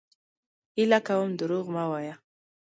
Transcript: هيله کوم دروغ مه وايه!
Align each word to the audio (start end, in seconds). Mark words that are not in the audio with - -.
هيله 0.77 0.99
کوم 1.07 1.29
دروغ 1.39 1.65
مه 1.75 1.83
وايه! 1.91 2.15